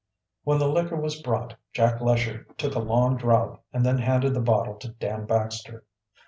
[0.45, 4.41] When the liquor was brought Jack Lesher took a long draught and then handed the
[4.41, 5.85] bottle to Dan Baxter.